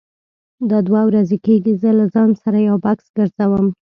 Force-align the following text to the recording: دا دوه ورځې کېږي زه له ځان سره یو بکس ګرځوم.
دا 0.69 0.79
دوه 0.87 1.01
ورځې 1.09 1.37
کېږي 1.45 1.73
زه 1.81 1.89
له 1.99 2.05
ځان 2.13 2.29
سره 2.43 2.57
یو 2.69 2.77
بکس 2.85 3.07
ګرځوم. 3.17 3.67